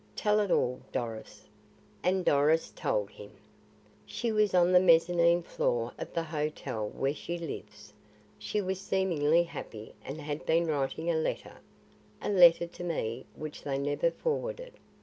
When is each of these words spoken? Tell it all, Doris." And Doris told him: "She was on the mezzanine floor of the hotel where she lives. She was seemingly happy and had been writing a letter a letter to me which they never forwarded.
Tell 0.15 0.39
it 0.39 0.49
all, 0.49 0.81
Doris." 0.91 1.47
And 2.01 2.25
Doris 2.25 2.73
told 2.75 3.11
him: 3.11 3.29
"She 4.03 4.31
was 4.31 4.55
on 4.55 4.71
the 4.71 4.79
mezzanine 4.79 5.43
floor 5.43 5.93
of 5.99 6.11
the 6.15 6.23
hotel 6.23 6.89
where 6.89 7.13
she 7.13 7.37
lives. 7.37 7.93
She 8.39 8.61
was 8.61 8.81
seemingly 8.81 9.43
happy 9.43 9.93
and 10.03 10.19
had 10.19 10.43
been 10.43 10.65
writing 10.65 11.11
a 11.11 11.15
letter 11.15 11.57
a 12.19 12.29
letter 12.29 12.65
to 12.65 12.83
me 12.83 13.27
which 13.35 13.61
they 13.61 13.77
never 13.77 14.09
forwarded. 14.09 14.73